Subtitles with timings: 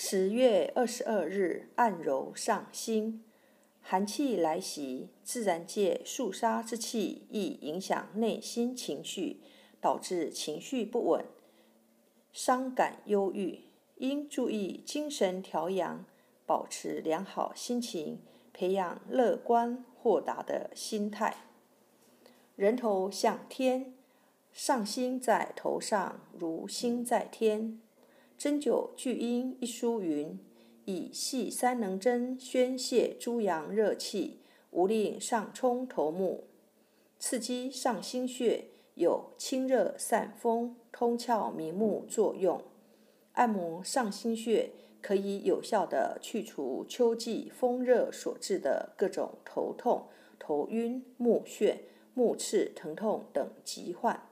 [0.00, 3.24] 十月二十二日，按揉上心。
[3.80, 9.40] 寒气来袭，自然界肃杀之气易影响内心情绪，
[9.80, 11.24] 导致情绪不稳、
[12.32, 13.62] 伤感忧郁。
[13.96, 16.04] 应注意精神调养，
[16.46, 18.20] 保持良好心情，
[18.52, 21.38] 培养乐观豁达的心态。
[22.54, 23.94] 人头向天，
[24.52, 27.80] 上心在头上，如心在天。
[28.38, 30.38] 针灸巨阴一书云：
[30.84, 34.38] 以细三能针宣泄诸阳热气，
[34.70, 36.44] 无令上冲头目，
[37.18, 42.62] 刺激上心穴，有清热散风、通窍明目作用。
[43.32, 44.70] 按摩上心穴，
[45.02, 50.06] 可以有效的去除秋季风热所致的各种头痛、
[50.38, 51.78] 头晕、目眩、
[52.14, 54.28] 目赤疼痛等疾患，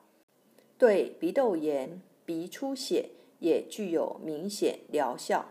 [0.79, 3.11] 对鼻窦炎、鼻出血。
[3.47, 5.47] 也具有明显疗效。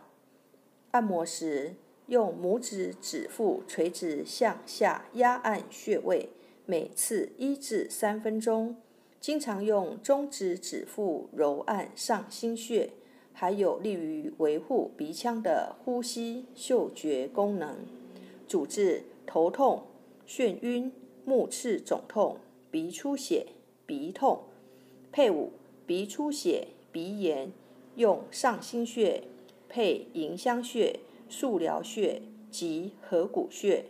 [0.91, 1.76] 按摩时，
[2.08, 6.27] 用拇指指腹垂直向下压按穴位，
[6.65, 8.76] 每次一至三分钟。
[9.21, 12.90] 经常用中指指腹揉按上心穴，
[13.32, 17.77] 还有利于维护鼻腔的呼吸、嗅觉功能，
[18.46, 19.84] 主治头痛、
[20.27, 20.91] 眩晕、
[21.24, 22.37] 目赤肿痛、
[22.70, 23.48] 鼻出血、
[23.85, 24.43] 鼻痛。
[25.13, 25.54] 配伍
[25.87, 27.54] 鼻出血、鼻炎。
[27.96, 29.24] 用上心穴
[29.70, 33.85] 配迎香穴、束髎穴及合谷穴。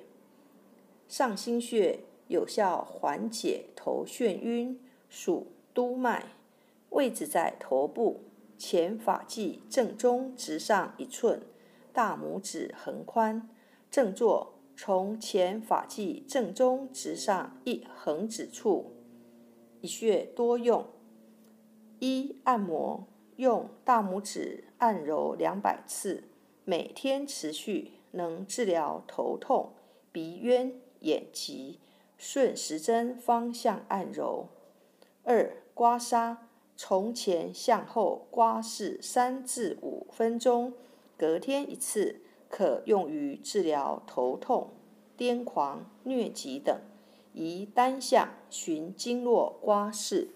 [1.07, 6.25] 上心穴有效缓解头眩晕，属督脉，
[6.89, 8.21] 位置在头部
[8.57, 11.41] 前发际正中直上一寸，
[11.93, 13.49] 大拇指横宽，
[13.91, 18.93] 正坐从前发际正中直上一横指处。
[19.81, 20.85] 一穴多用，
[21.99, 23.07] 一按摩。
[23.37, 26.23] 用大拇指按揉两百次，
[26.63, 29.73] 每天持续，能治疗头痛、
[30.11, 31.79] 鼻渊、眼疾。
[32.17, 34.47] 顺时针方向按揉。
[35.23, 36.37] 二、刮痧，
[36.77, 40.73] 从前向后刮拭三至五分钟，
[41.17, 44.69] 隔天一次，可用于治疗头痛、
[45.17, 46.79] 癫狂、疟疾等。
[47.33, 50.29] 宜单向循经络刮拭。